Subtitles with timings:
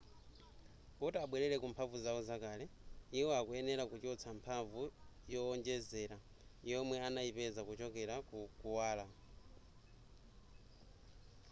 [0.97, 2.65] kuti abwerere ku mphamvu zawo zakale
[3.19, 4.81] iwo akuyenera kuchotsa mphamvu
[5.33, 6.17] yowonjezera
[6.69, 9.05] yomwe anayipeza kuchokera ku kuwala